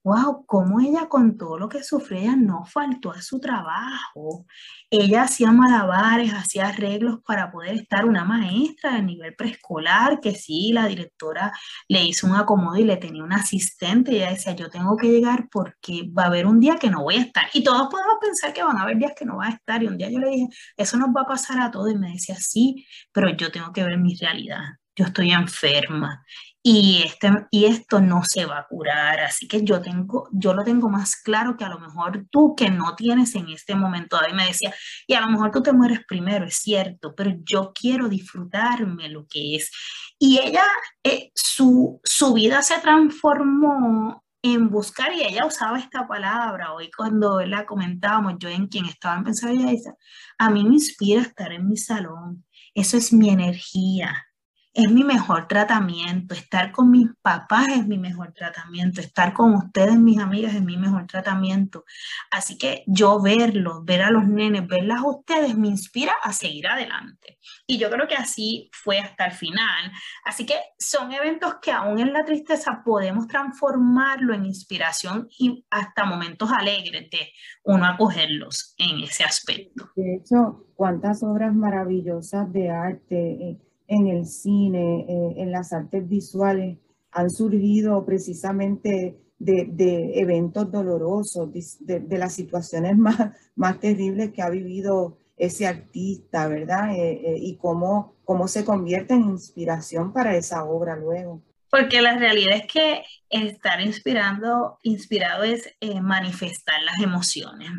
wow, 0.03 0.45
cómo 0.45 0.79
ella 0.79 1.07
con 1.09 1.37
todo 1.37 1.57
lo 1.57 1.69
que 1.69 1.83
sufría, 1.83 2.21
ella 2.21 2.35
no 2.35 2.65
faltó 2.65 3.11
a 3.11 3.21
su 3.21 3.39
trabajo. 3.39 4.45
Ella 4.89 5.23
hacía 5.23 5.51
malabares, 5.51 6.33
hacía 6.33 6.67
arreglos 6.69 7.19
para 7.25 7.51
poder 7.51 7.75
estar 7.75 8.05
una 8.05 8.23
maestra 8.23 8.93
de 8.93 9.03
nivel 9.03 9.35
preescolar, 9.35 10.19
que 10.19 10.33
sí, 10.35 10.71
la 10.73 10.87
directora 10.87 11.51
le 11.87 12.03
hizo 12.03 12.27
un 12.27 12.35
acomodo 12.35 12.77
y 12.77 12.85
le 12.85 12.97
tenía 12.97 13.23
un 13.23 13.33
asistente. 13.33 14.13
Y 14.13 14.17
ella 14.17 14.31
decía, 14.31 14.55
yo 14.55 14.69
tengo 14.69 14.95
que 14.97 15.09
llegar 15.09 15.47
porque 15.51 16.09
va 16.17 16.23
a 16.23 16.27
haber 16.27 16.47
un 16.47 16.59
día 16.59 16.77
que 16.77 16.89
no 16.89 17.03
voy 17.03 17.15
a 17.15 17.21
estar. 17.21 17.45
Y 17.53 17.63
todos 17.63 17.89
podemos 17.89 18.15
pensar 18.21 18.53
que 18.53 18.63
van 18.63 18.77
a 18.77 18.83
haber 18.83 18.97
días 18.97 19.13
que 19.17 19.25
no 19.25 19.37
va 19.37 19.47
a 19.47 19.51
estar. 19.51 19.83
Y 19.83 19.87
un 19.87 19.97
día 19.97 20.09
yo 20.09 20.19
le 20.19 20.29
dije, 20.29 20.47
eso 20.77 20.97
nos 20.97 21.09
va 21.09 21.21
a 21.21 21.27
pasar 21.27 21.59
a 21.59 21.71
todos. 21.71 21.91
Y 21.91 21.95
me 21.95 22.11
decía, 22.13 22.35
sí, 22.35 22.85
pero 23.11 23.29
yo 23.29 23.51
tengo 23.51 23.71
que 23.73 23.83
ver 23.83 23.97
mi 23.97 24.15
realidad. 24.15 24.63
Yo 24.95 25.05
estoy 25.05 25.31
enferma 25.31 26.23
y, 26.71 27.01
este, 27.03 27.31
y 27.49 27.65
esto 27.65 27.99
no 27.99 28.21
se 28.23 28.45
va 28.45 28.59
a 28.59 28.67
curar. 28.67 29.21
Así 29.21 29.47
que 29.47 29.63
yo, 29.63 29.81
tengo, 29.81 30.29
yo 30.31 30.53
lo 30.53 30.63
tengo 30.63 30.87
más 30.87 31.15
claro 31.15 31.57
que 31.57 31.65
a 31.65 31.69
lo 31.69 31.79
mejor 31.79 32.27
tú 32.29 32.53
que 32.55 32.69
no 32.69 32.95
tienes 32.95 33.33
en 33.33 33.49
este 33.49 33.73
momento. 33.73 34.17
David 34.17 34.35
me 34.35 34.45
decía, 34.45 34.71
y 35.07 35.15
a 35.15 35.21
lo 35.21 35.29
mejor 35.29 35.49
tú 35.49 35.63
te 35.63 35.73
mueres 35.73 36.01
primero, 36.07 36.45
es 36.45 36.57
cierto, 36.57 37.15
pero 37.15 37.31
yo 37.43 37.71
quiero 37.73 38.07
disfrutarme 38.07 39.09
lo 39.09 39.25
que 39.27 39.55
es. 39.55 39.71
Y 40.19 40.37
ella, 40.37 40.63
eh, 41.03 41.31
su, 41.33 42.01
su 42.03 42.33
vida 42.33 42.61
se 42.61 42.77
transformó 42.77 44.23
en 44.43 44.69
buscar, 44.69 45.11
y 45.13 45.23
ella 45.23 45.47
usaba 45.47 45.79
esta 45.79 46.07
palabra, 46.07 46.73
hoy 46.73 46.91
cuando 46.95 47.41
la 47.41 47.65
comentábamos, 47.65 48.35
yo 48.37 48.47
en 48.47 48.67
quien 48.67 48.85
estaba 48.85 49.17
en 49.17 49.23
pensar, 49.23 49.49
ella 49.49 49.71
dice, 49.71 49.93
a 50.37 50.51
mí 50.51 50.63
me 50.63 50.75
inspira 50.75 51.21
estar 51.21 51.51
en 51.51 51.67
mi 51.67 51.77
salón, 51.77 52.45
eso 52.75 52.95
es 52.95 53.11
mi 53.11 53.29
energía, 53.29 54.28
es 54.73 54.91
mi 54.91 55.03
mejor 55.03 55.47
tratamiento. 55.47 56.33
Estar 56.33 56.71
con 56.71 56.91
mis 56.91 57.07
papás 57.21 57.67
es 57.69 57.87
mi 57.87 57.97
mejor 57.97 58.33
tratamiento. 58.33 59.01
Estar 59.01 59.33
con 59.33 59.53
ustedes, 59.55 59.97
mis 59.97 60.19
amigas, 60.19 60.53
es 60.53 60.61
mi 60.61 60.77
mejor 60.77 61.07
tratamiento. 61.07 61.85
Así 62.31 62.57
que 62.57 62.83
yo 62.87 63.21
verlos, 63.21 63.83
ver 63.83 64.03
a 64.03 64.11
los 64.11 64.27
nenes, 64.27 64.67
verlas 64.67 64.99
a 64.99 65.07
ustedes, 65.07 65.57
me 65.57 65.67
inspira 65.67 66.13
a 66.21 66.33
seguir 66.33 66.67
adelante. 66.67 67.39
Y 67.65 67.77
yo 67.77 67.89
creo 67.89 68.07
que 68.07 68.15
así 68.15 68.69
fue 68.71 68.99
hasta 68.99 69.25
el 69.25 69.31
final. 69.31 69.91
Así 70.23 70.45
que 70.45 70.55
son 70.77 71.11
eventos 71.11 71.55
que 71.61 71.71
aún 71.71 71.99
en 71.99 72.13
la 72.13 72.23
tristeza 72.23 72.81
podemos 72.85 73.27
transformarlo 73.27 74.33
en 74.33 74.45
inspiración 74.45 75.27
y 75.37 75.65
hasta 75.69 76.05
momentos 76.05 76.51
alegres 76.51 77.09
de 77.09 77.31
uno 77.63 77.85
acogerlos 77.85 78.75
en 78.77 78.99
ese 79.03 79.23
aspecto. 79.23 79.89
De 79.95 80.15
hecho, 80.15 80.67
cuántas 80.75 81.23
obras 81.23 81.53
maravillosas 81.53 82.51
de 82.53 82.69
arte. 82.69 83.31
Eh, 83.31 83.57
en 83.89 84.07
el 84.07 84.25
cine, 84.27 85.05
eh, 85.09 85.33
en 85.37 85.51
las 85.51 85.73
artes 85.73 86.07
visuales, 86.07 86.77
han 87.11 87.29
surgido 87.31 88.05
precisamente 88.05 89.19
de, 89.39 90.11
eventos 90.19 90.71
dolorosos, 90.71 91.49
de, 91.79 92.17
las 92.17 92.33
situaciones 92.33 92.97
más, 92.97 93.33
más 93.55 93.79
terribles 93.79 94.31
que 94.31 94.43
ha 94.43 94.49
vivido 94.49 95.17
ese 95.37 95.65
artista, 95.65 96.47
¿verdad? 96.47 96.93
Eh, 96.93 97.13
eh, 97.13 97.37
y 97.39 97.57
cómo, 97.57 98.13
cómo 98.25 98.47
se 98.47 98.63
convierte 98.63 99.15
en 99.15 99.23
inspiración 99.23 100.13
para 100.13 100.35
esa 100.35 100.63
obra 100.65 100.95
luego. 100.95 101.41
Porque 101.71 102.01
la 102.01 102.17
realidad 102.17 102.57
es 102.57 102.67
que 102.67 103.03
estar 103.29 103.81
inspirando, 103.81 104.77
inspirado 104.83 105.43
es 105.43 105.75
manifestar 106.01 106.81
las 106.83 106.99
emociones. 106.99 107.69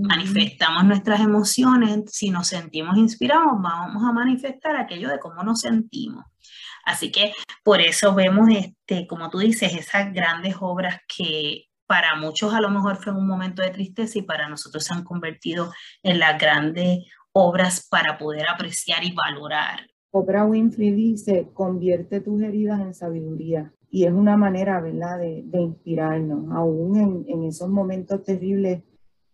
Manifestamos 0.00 0.84
nuestras 0.84 1.20
emociones, 1.20 2.04
si 2.06 2.30
nos 2.30 2.48
sentimos 2.48 2.96
inspirados, 2.96 3.52
vamos 3.60 4.02
a 4.02 4.12
manifestar 4.12 4.76
aquello 4.76 5.08
de 5.08 5.18
cómo 5.18 5.42
nos 5.42 5.60
sentimos. 5.60 6.24
Así 6.84 7.12
que 7.12 7.32
por 7.62 7.80
eso 7.80 8.14
vemos, 8.14 8.48
este, 8.50 9.06
como 9.06 9.30
tú 9.30 9.38
dices, 9.38 9.74
esas 9.74 10.12
grandes 10.12 10.56
obras 10.60 11.00
que 11.14 11.66
para 11.86 12.14
muchos 12.16 12.54
a 12.54 12.60
lo 12.60 12.70
mejor 12.70 12.96
fue 12.96 13.12
un 13.12 13.26
momento 13.26 13.62
de 13.62 13.70
tristeza 13.70 14.18
y 14.18 14.22
para 14.22 14.48
nosotros 14.48 14.84
se 14.84 14.94
han 14.94 15.04
convertido 15.04 15.72
en 16.02 16.18
las 16.18 16.38
grandes 16.38 17.00
obras 17.32 17.86
para 17.90 18.16
poder 18.16 18.48
apreciar 18.48 19.04
y 19.04 19.12
valorar. 19.12 19.90
Oprah 20.12 20.44
Winfrey 20.44 20.90
dice, 20.90 21.50
convierte 21.52 22.20
tus 22.20 22.42
heridas 22.42 22.80
en 22.80 22.94
sabiduría. 22.94 23.72
Y 23.90 24.04
es 24.04 24.12
una 24.12 24.36
manera, 24.36 24.80
¿verdad?, 24.80 25.18
de, 25.18 25.60
inspirarnos, 25.60 26.52
aún 26.52 26.96
en, 26.96 27.24
en, 27.28 27.44
esos 27.44 27.68
momentos 27.68 28.22
terribles 28.22 28.82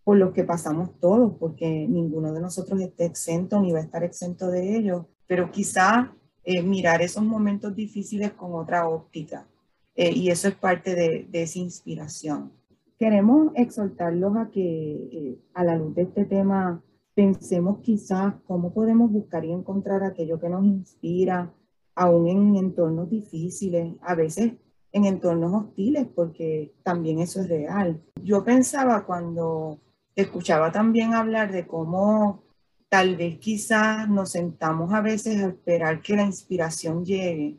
por 0.07 0.19
los 0.19 0.33
que 0.33 0.45
pasamos 0.45 1.01
todos, 1.01 1.33
porque 1.37 1.67
ninguno 1.89 2.33
de 2.33 2.41
nosotros 2.41 2.81
esté 2.81 3.07
exento 3.07 3.61
ni 3.61 3.73
va 3.73 3.81
a 3.81 3.83
estar 3.83 4.05
exento 4.05 4.53
de 4.53 4.77
ellos. 4.77 5.05
Pero 5.27 5.51
quizá 5.51 6.15
eh, 6.45 6.63
mirar 6.63 7.03
esos 7.03 7.25
momentos 7.25 7.75
difíciles 7.75 8.31
con 8.31 8.55
otra 8.55 8.89
óptica 8.89 9.49
eh, 9.97 10.13
y 10.15 10.31
eso 10.31 10.47
es 10.47 10.55
parte 10.55 10.95
de, 10.95 11.29
esa 11.33 11.59
inspiración. 11.59 12.53
Queremos 13.01 13.51
exhortarlos 13.57 14.37
a 14.37 14.49
que 14.53 14.61
eh, 14.63 15.39
a 15.55 15.65
la 15.65 15.75
luz 15.75 15.97
de 15.97 16.03
este 16.03 16.25
tema 16.25 16.81
pensemos 17.17 17.81
quizás 17.81 18.35
cómo 18.47 18.73
podemos 18.73 19.11
buscar 19.11 19.45
y 19.45 19.51
encontrar 19.51 20.05
aquello 20.05 20.39
que 20.39 20.49
nos 20.49 20.65
inspira, 20.65 21.53
aún 21.97 22.29
en 22.29 22.55
entornos 22.55 23.11
difíciles, 23.11 23.97
a 24.03 24.15
veces 24.15 24.53
en 24.93 25.05
entornos 25.05 25.53
hostiles, 25.53 26.07
porque 26.15 26.73
también 26.85 27.19
eso 27.19 27.41
es 27.41 27.49
real. 27.49 28.01
Yo 28.23 28.45
pensaba 28.45 29.05
cuando 29.05 29.81
escuchaba 30.17 30.73
también 30.73 31.15
hablar 31.15 31.53
de 31.53 31.67
cómo 31.67 32.43
tal 32.89 33.17
vez 33.17 33.39
quizás 33.39 34.09
nos 34.09 34.33
sentamos 34.33 34.93
a 34.93 35.03
veces 35.03 35.43
a 35.43 35.49
esperar 35.49 36.01
que 36.01 36.17
la 36.17 36.23
inspiración 36.23 37.05
llegue 37.05 37.59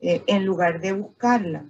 eh, 0.00 0.22
en 0.26 0.44
lugar 0.44 0.80
de 0.80 0.92
buscarla. 0.92 1.66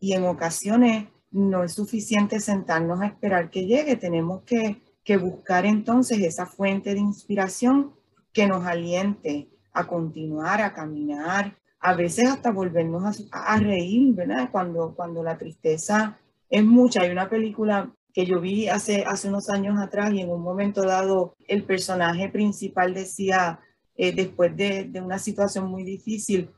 Y 0.00 0.14
en 0.14 0.24
ocasiones 0.24 1.06
no 1.30 1.62
es 1.62 1.74
suficiente 1.74 2.40
sentarnos 2.40 3.00
a 3.00 3.06
esperar 3.06 3.50
que 3.50 3.66
llegue, 3.66 3.96
tenemos 3.96 4.42
que, 4.42 4.76
buscar 5.20 5.66
entonces 5.66 6.20
esa 6.20 6.46
fuente 6.46 6.94
de 6.94 7.00
inspiración 7.00 7.92
que 8.32 8.46
nos 8.46 8.64
aliente 8.64 9.48
a 9.72 9.84
continuar, 9.88 10.62
a 10.62 10.72
caminar, 10.72 11.58
a 11.80 11.94
veces 11.94 12.28
hasta 12.28 12.52
volvernos 12.52 13.26
a, 13.32 13.56
reír, 13.56 14.14
¿verdad? 14.14 14.50
Cuando, 14.52 14.94
cuando 14.94 15.24
la 15.24 15.36
tristeza 15.36 16.16
es 16.48 16.64
mucha. 16.64 17.00
Hay 17.02 17.10
una 17.10 17.28
película 17.28 17.92
que 18.12 18.26
yo 18.26 18.40
vi 18.40 18.68
hace, 18.68 19.04
hace 19.06 19.28
unos 19.28 19.48
años 19.48 19.78
atrás 19.78 20.12
y 20.12 20.20
en 20.20 20.30
un 20.30 20.42
momento 20.42 20.82
dado 20.82 21.34
el 21.48 21.64
personaje 21.64 22.28
principal 22.28 22.94
decía, 22.94 23.60
eh, 23.96 24.12
después 24.12 24.56
de, 24.56 24.84
de, 24.84 25.00
una 25.00 25.18
situación 25.18 25.66
muy 25.66 25.84
difícil, 25.84 26.50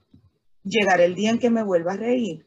llegará 0.64 1.04
el 1.04 1.14
día 1.14 1.30
en 1.30 1.38
que 1.38 1.50
me 1.50 1.62
vuelva 1.62 1.92
a 1.92 1.96
reír. 1.96 2.46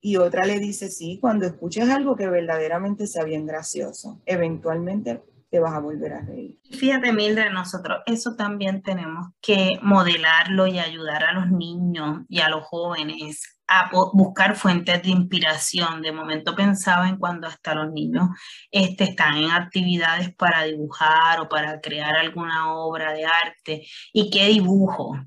Y 0.00 0.16
otra 0.16 0.46
le 0.46 0.60
dice, 0.60 0.90
sí, 0.90 1.18
cuando 1.20 1.46
escuches 1.46 1.88
algo 1.88 2.16
que 2.16 2.28
verdaderamente 2.28 3.06
sea 3.06 3.24
bien 3.24 3.46
gracioso, 3.46 4.20
eventualmente 4.26 5.22
te 5.50 5.60
vas 5.60 5.74
a 5.74 5.80
volver 5.80 6.12
a 6.12 6.20
reír. 6.20 6.58
Fíjate, 6.70 7.12
Mildred, 7.12 7.52
nosotros 7.52 8.00
eso 8.06 8.36
también 8.36 8.82
tenemos 8.82 9.28
que 9.40 9.78
modelarlo 9.82 10.66
y 10.66 10.78
ayudar 10.78 11.24
a 11.24 11.32
los 11.32 11.50
niños 11.50 12.20
y 12.28 12.40
a 12.40 12.48
los 12.48 12.64
jóvenes 12.64 13.58
a 13.68 13.90
buscar 14.12 14.56
fuentes 14.56 15.02
de 15.02 15.10
inspiración. 15.10 16.00
De 16.02 16.12
momento 16.12 16.56
pensaba 16.56 17.08
en 17.08 17.18
cuando 17.18 17.46
hasta 17.46 17.74
los 17.74 17.92
niños 17.92 18.28
este, 18.70 19.04
están 19.04 19.36
en 19.36 19.50
actividades 19.50 20.34
para 20.34 20.64
dibujar 20.64 21.40
o 21.40 21.48
para 21.48 21.80
crear 21.80 22.16
alguna 22.16 22.72
obra 22.74 23.12
de 23.12 23.26
arte. 23.26 23.86
¿Y 24.12 24.30
qué 24.30 24.46
dibujo? 24.46 25.18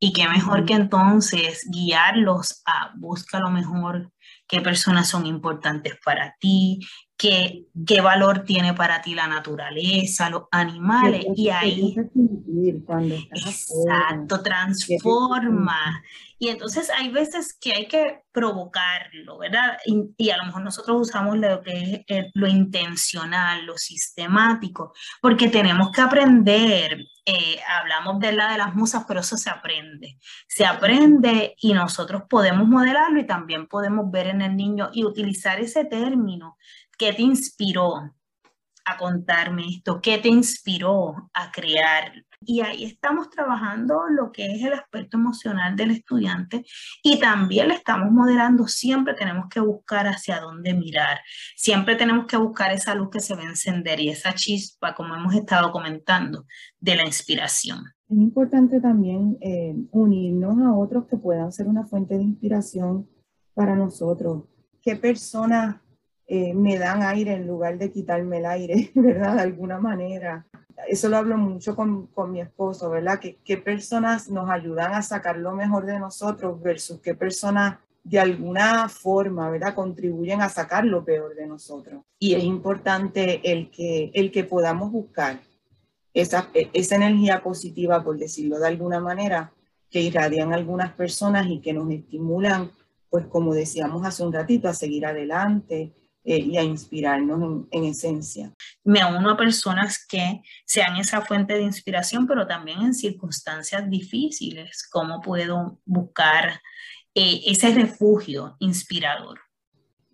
Y 0.00 0.12
qué 0.12 0.28
mejor 0.28 0.66
que 0.66 0.74
entonces 0.74 1.66
guiarlos 1.70 2.62
a 2.66 2.92
buscar 2.96 3.40
lo 3.40 3.50
mejor, 3.50 4.12
qué 4.46 4.60
personas 4.60 5.08
son 5.08 5.24
importantes 5.24 5.94
para 6.04 6.36
ti, 6.38 6.80
qué, 7.16 7.66
qué 7.86 8.00
valor 8.00 8.44
tiene 8.44 8.74
para 8.74 9.00
ti 9.02 9.14
la 9.14 9.26
naturaleza, 9.26 10.30
los 10.30 10.44
animales, 10.50 11.24
y 11.36 11.48
ahí... 11.48 11.94
Exacto, 13.30 14.42
transforma. 14.42 16.02
Y 16.38 16.48
entonces 16.48 16.90
hay 16.90 17.10
veces 17.10 17.56
que 17.58 17.72
hay 17.72 17.86
que 17.86 18.22
provocarlo, 18.32 19.38
¿verdad? 19.38 19.78
Y, 19.86 20.30
a 20.30 20.36
lo 20.36 20.46
mejor 20.46 20.62
nosotros 20.62 21.08
usamos 21.08 21.38
lo 21.38 21.62
que 21.62 22.04
es 22.06 22.26
lo 22.34 22.48
intencional, 22.48 23.64
lo 23.64 23.78
sistemático, 23.78 24.92
porque 25.22 25.48
tenemos 25.48 25.90
que 25.90 26.02
aprender. 26.02 27.06
Eh, 27.24 27.58
hablamos 27.80 28.20
de 28.20 28.32
la 28.32 28.52
de 28.52 28.58
las 28.58 28.74
musas, 28.74 29.04
pero 29.08 29.20
eso 29.20 29.36
se 29.38 29.48
aprende. 29.48 30.18
Se 30.46 30.66
aprende 30.66 31.54
y 31.58 31.72
nosotros 31.72 32.24
podemos 32.28 32.68
modelarlo 32.68 33.20
y 33.20 33.26
también 33.26 33.66
podemos 33.66 34.10
ver 34.10 34.26
en 34.26 34.42
el 34.42 34.56
niño 34.56 34.90
y 34.92 35.04
utilizar 35.04 35.60
ese 35.60 35.84
término. 35.84 36.58
¿Qué 36.98 37.12
te 37.12 37.22
inspiró 37.22 38.14
a 38.84 38.96
contarme 38.96 39.64
esto? 39.68 40.00
¿Qué 40.00 40.18
te 40.18 40.28
inspiró 40.28 41.30
a 41.32 41.50
crear 41.50 42.12
y 42.46 42.60
ahí 42.60 42.84
estamos 42.84 43.30
trabajando 43.30 44.02
lo 44.08 44.30
que 44.32 44.46
es 44.46 44.62
el 44.62 44.74
aspecto 44.74 45.16
emocional 45.16 45.76
del 45.76 45.92
estudiante 45.92 46.64
y 47.02 47.18
también 47.18 47.68
le 47.68 47.74
estamos 47.74 48.10
modelando, 48.12 48.66
siempre 48.66 49.14
tenemos 49.14 49.46
que 49.48 49.60
buscar 49.60 50.06
hacia 50.06 50.40
dónde 50.40 50.74
mirar, 50.74 51.20
siempre 51.56 51.96
tenemos 51.96 52.26
que 52.26 52.36
buscar 52.36 52.72
esa 52.72 52.94
luz 52.94 53.10
que 53.10 53.20
se 53.20 53.34
va 53.34 53.42
a 53.42 53.46
encender 53.48 54.00
y 54.00 54.10
esa 54.10 54.34
chispa, 54.34 54.94
como 54.94 55.14
hemos 55.14 55.34
estado 55.34 55.72
comentando, 55.72 56.44
de 56.78 56.96
la 56.96 57.06
inspiración. 57.06 57.84
Es 58.08 58.18
importante 58.18 58.80
también 58.80 59.38
eh, 59.40 59.74
unirnos 59.90 60.58
a 60.58 60.74
otros 60.74 61.06
que 61.06 61.16
puedan 61.16 61.52
ser 61.52 61.66
una 61.66 61.86
fuente 61.86 62.16
de 62.18 62.24
inspiración 62.24 63.08
para 63.54 63.74
nosotros. 63.74 64.44
¿Qué 64.82 64.96
personas 64.96 65.76
eh, 66.26 66.54
me 66.54 66.78
dan 66.78 67.02
aire 67.02 67.34
en 67.34 67.46
lugar 67.46 67.78
de 67.78 67.90
quitarme 67.90 68.38
el 68.38 68.46
aire, 68.46 68.90
verdad? 68.94 69.36
De 69.36 69.42
alguna 69.42 69.78
manera 69.78 70.46
eso 70.88 71.08
lo 71.08 71.16
hablo 71.16 71.36
mucho 71.36 71.76
con, 71.76 72.08
con 72.08 72.32
mi 72.32 72.40
esposo, 72.40 72.90
¿verdad? 72.90 73.18
Que, 73.18 73.38
¿Qué 73.44 73.56
personas 73.56 74.28
nos 74.28 74.50
ayudan 74.50 74.94
a 74.94 75.02
sacar 75.02 75.36
lo 75.36 75.52
mejor 75.52 75.86
de 75.86 75.98
nosotros 75.98 76.60
versus 76.62 77.00
qué 77.00 77.14
personas 77.14 77.78
de 78.02 78.20
alguna 78.20 78.88
forma, 78.88 79.48
¿verdad? 79.50 79.74
Contribuyen 79.74 80.42
a 80.42 80.48
sacar 80.48 80.84
lo 80.84 81.04
peor 81.04 81.34
de 81.34 81.46
nosotros. 81.46 82.02
Y 82.18 82.34
es 82.34 82.44
importante 82.44 83.40
el 83.50 83.70
que, 83.70 84.10
el 84.14 84.30
que 84.30 84.44
podamos 84.44 84.92
buscar 84.92 85.40
esa, 86.12 86.50
esa 86.52 86.96
energía 86.96 87.42
positiva, 87.42 88.04
por 88.04 88.18
decirlo 88.18 88.58
de 88.58 88.68
alguna 88.68 89.00
manera, 89.00 89.52
que 89.90 90.02
irradian 90.02 90.52
algunas 90.52 90.92
personas 90.92 91.46
y 91.48 91.60
que 91.60 91.72
nos 91.72 91.90
estimulan, 91.90 92.70
pues 93.08 93.26
como 93.26 93.54
decíamos 93.54 94.04
hace 94.04 94.22
un 94.22 94.32
ratito, 94.32 94.68
a 94.68 94.74
seguir 94.74 95.06
adelante, 95.06 95.94
eh, 96.26 96.38
y 96.38 96.56
a 96.56 96.62
inspirarnos 96.62 97.66
en, 97.70 97.84
esencia. 97.84 98.50
Me 98.82 99.04
uno 99.04 99.30
a 99.30 99.36
personas 99.36 100.02
que 100.06 100.40
sean 100.64 100.96
esa 100.96 101.20
fuente 101.20 101.52
de 101.52 101.62
inspiración, 101.62 102.26
pero 102.26 102.46
también 102.46 102.80
en 102.80 102.94
circunstancias 102.94 103.90
difíciles. 103.90 104.88
¿Cómo 104.90 105.20
puedo 105.20 105.80
buscar 105.84 106.62
eh, 107.14 107.42
ese 107.46 107.74
refugio 107.74 108.56
inspirador? 108.58 109.38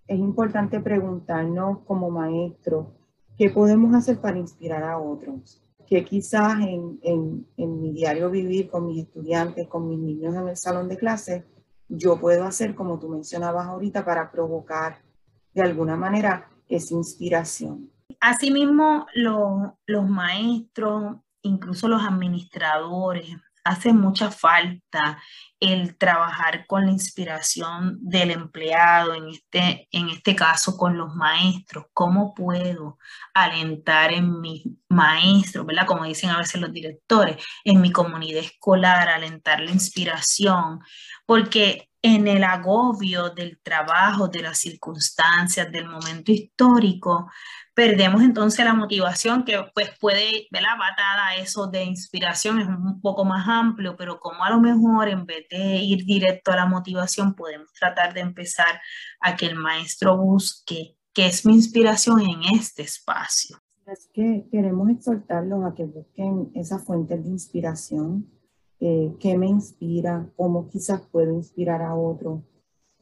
Es 0.08 0.18
importante 0.18 0.80
preguntarnos 0.80 1.78
como 1.86 2.10
maestro, 2.10 2.96
¿qué 3.38 3.48
podemos 3.50 3.94
hacer 3.94 4.20
para 4.20 4.36
inspirar 4.36 4.82
a 4.82 4.98
otros? 4.98 5.62
Que 5.86 6.04
quizás 6.04 6.58
en, 6.58 6.98
en, 7.04 7.46
en 7.56 7.80
mi 7.80 7.92
diario 7.92 8.30
vivir 8.30 8.68
con 8.68 8.88
mis 8.88 9.04
estudiantes, 9.04 9.68
con 9.68 9.88
mis 9.88 10.00
niños 10.00 10.34
en 10.34 10.48
el 10.48 10.56
salón 10.56 10.88
de 10.88 10.96
clase, 10.96 11.44
yo 11.88 12.18
puedo 12.18 12.42
hacer, 12.42 12.74
como 12.74 12.98
tú 12.98 13.08
mencionabas 13.08 13.68
ahorita, 13.68 14.04
para 14.04 14.32
provocar 14.32 15.08
de 15.54 15.62
alguna 15.62 15.96
manera 15.96 16.48
es 16.68 16.90
inspiración. 16.90 17.90
Asimismo, 18.20 19.06
los 19.14 20.08
maestros, 20.08 21.16
incluso 21.42 21.88
los 21.88 22.02
administradores, 22.02 23.28
hace 23.64 23.92
mucha 23.92 24.30
falta 24.30 25.22
el 25.58 25.96
trabajar 25.98 26.66
con 26.66 26.86
la 26.86 26.92
inspiración 26.92 27.98
del 28.00 28.30
empleado, 28.30 29.14
en 29.14 29.28
este, 29.28 29.88
en 29.90 30.08
este 30.08 30.34
caso 30.34 30.76
con 30.76 30.96
los 30.96 31.14
maestros. 31.14 31.86
¿Cómo 31.92 32.34
puedo 32.34 32.98
alentar 33.34 34.12
en 34.12 34.40
mis 34.40 34.64
maestros, 34.88 35.66
¿verdad? 35.66 35.86
Como 35.86 36.04
dicen 36.04 36.30
a 36.30 36.38
veces 36.38 36.60
los 36.60 36.72
directores, 36.72 37.36
en 37.64 37.80
mi 37.80 37.92
comunidad 37.92 38.42
escolar, 38.42 39.08
alentar 39.08 39.60
la 39.60 39.70
inspiración, 39.70 40.80
porque 41.26 41.89
en 42.02 42.26
el 42.28 42.44
agobio 42.44 43.30
del 43.30 43.60
trabajo, 43.62 44.28
de 44.28 44.42
las 44.42 44.58
circunstancias, 44.58 45.70
del 45.70 45.88
momento 45.88 46.32
histórico, 46.32 47.30
perdemos 47.74 48.22
entonces 48.22 48.64
la 48.64 48.74
motivación 48.74 49.44
que 49.44 49.58
pues 49.74 49.90
puede, 49.98 50.46
¿verdad? 50.50 50.78
Batada 50.78 51.28
a 51.28 51.36
eso 51.36 51.66
de 51.66 51.84
inspiración 51.84 52.60
es 52.60 52.66
un 52.66 53.00
poco 53.00 53.24
más 53.24 53.46
amplio, 53.48 53.96
pero 53.96 54.18
como 54.18 54.44
a 54.44 54.50
lo 54.50 54.60
mejor 54.60 55.08
en 55.08 55.26
vez 55.26 55.46
de 55.50 55.76
ir 55.76 56.04
directo 56.04 56.52
a 56.52 56.56
la 56.56 56.66
motivación, 56.66 57.34
podemos 57.34 57.72
tratar 57.72 58.14
de 58.14 58.20
empezar 58.20 58.80
a 59.20 59.36
que 59.36 59.46
el 59.46 59.56
maestro 59.56 60.16
busque 60.16 60.96
qué 61.12 61.26
es 61.26 61.44
mi 61.44 61.54
inspiración 61.54 62.20
en 62.20 62.54
este 62.54 62.82
espacio. 62.82 63.58
Es 63.86 64.08
que 64.12 64.46
queremos 64.50 64.88
exhortarlos 64.88 65.64
a 65.64 65.74
que 65.74 65.84
busquen 65.84 66.52
esa 66.54 66.78
fuente 66.78 67.18
de 67.18 67.28
inspiración 67.28 68.39
eh, 68.80 69.14
qué 69.20 69.36
me 69.36 69.46
inspira, 69.46 70.26
cómo 70.36 70.68
quizás 70.68 71.02
puedo 71.12 71.32
inspirar 71.34 71.82
a 71.82 71.94
otro. 71.94 72.42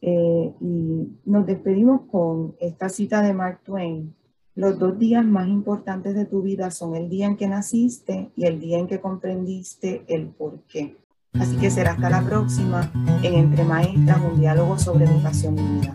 Eh, 0.01 0.53
y 0.61 1.09
nos 1.25 1.47
despedimos 1.47 2.03
con 2.11 2.55
esta 2.61 2.88
cita 2.88 3.23
de 3.23 3.33
Mark 3.33 3.61
Twain. 3.64 4.14
Los 4.55 4.79
dos 4.79 4.99
días 4.99 5.25
más 5.25 5.49
importantes 5.49 6.14
de 6.14 6.25
tu 6.25 6.43
vida 6.43 6.71
son 6.73 6.97
el 6.97 7.09
día 7.09 7.27
en 7.27 7.37
que 7.37 7.47
naciste 7.47 8.31
y 8.35 8.45
el 8.47 8.59
día 8.59 8.79
en 8.79 8.88
que 8.88 9.01
comprendiste 9.01 10.03
el 10.09 10.27
por 10.27 10.61
qué. 10.62 10.97
Así 11.35 11.57
que 11.59 11.71
será 11.71 11.93
hasta 11.93 12.11
la 12.11 12.23
próxima 12.23 12.91
en 13.23 13.35
Entre 13.35 13.62
Maestras, 13.62 14.21
un 14.21 14.41
diálogo 14.41 14.77
sobre 14.79 15.05
educación 15.05 15.57
y 15.59 15.62
vida. 15.62 15.95